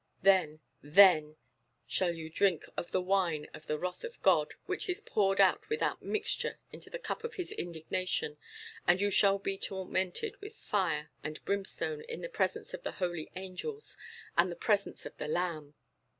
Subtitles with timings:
[0.23, 1.37] Then, THEN
[1.85, 5.69] shall you drink of the wine of the wrath of God, which is poured out
[5.69, 8.37] without mixture into the cup of his indignation;
[8.87, 13.29] and you shall be tormented with fire and brimstone in the presence of the holy
[13.35, 13.95] angels,
[14.35, 15.75] and in the presence of the Lamb."